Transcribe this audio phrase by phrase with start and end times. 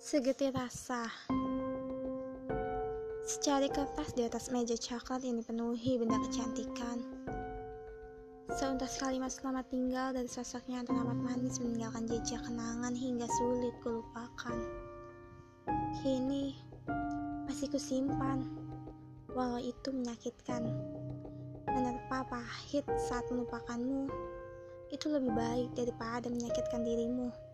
[0.00, 1.12] Segetir rasa.
[3.20, 7.04] Secari kertas di atas meja coklat yang dipenuhi benda kecantikan.
[8.48, 14.56] Seuntas kalimat selamat tinggal dari sosoknya yang teramat manis meninggalkan jejak kenangan hingga sulit kulupakan.
[16.00, 16.56] Kini
[17.44, 18.48] masih kusimpan
[19.36, 20.64] Walau itu menyakitkan.
[21.68, 24.08] Menerpa pahit saat melupakanmu
[24.88, 27.50] Itu lebih baik daripada menyakitkan dirimu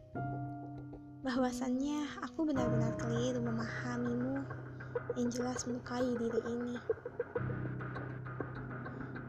[1.26, 4.46] bahwasannya aku benar-benar keliru memahamimu
[5.18, 6.78] yang jelas melukai diri ini.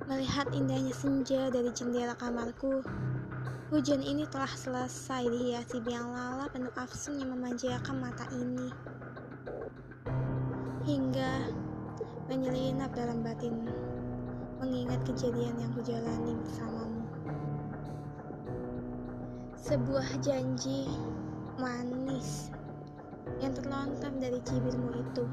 [0.05, 2.85] Melihat indahnya senja dari jendela kamarku,
[3.73, 8.69] hujan ini telah selesai dihiasi biang lala penuh afsun yang memanjakan mata ini.
[10.85, 11.49] Hingga
[12.29, 13.67] menyelinap dalam batin,
[14.61, 17.03] mengingat kejadian yang kujalani bersamamu.
[19.57, 20.87] Sebuah janji
[21.57, 22.53] manis
[23.41, 25.25] yang terlontar dari cibirmu itu.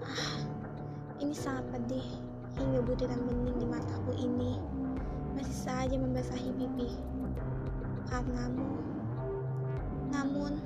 [0.00, 0.40] Ah,
[1.20, 2.08] ini sangat pedih
[2.56, 4.56] hingga butiran bening di mataku ini
[5.36, 6.88] masih saja membasahi pipi
[8.08, 8.80] karenamu.
[10.08, 10.56] Namun,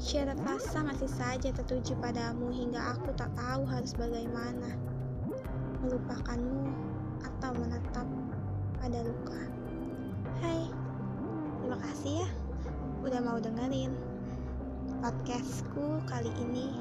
[0.00, 4.72] isyarat rasa masih saja tertuju padamu hingga aku tak tahu harus bagaimana
[5.84, 6.72] melupakanmu
[7.20, 8.08] atau menetap
[8.80, 9.40] pada luka.
[10.40, 10.72] Hai,
[11.60, 12.45] terima kasih ya
[13.06, 13.94] udah mau dengerin
[14.98, 16.74] podcastku kali ini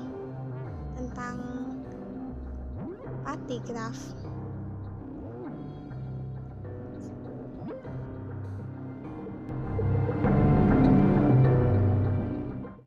[0.97, 1.37] tentang
[3.21, 4.24] patigraf